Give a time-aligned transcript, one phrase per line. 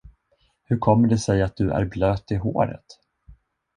[0.63, 2.85] Hur kommer det sig att du är blöt i håret?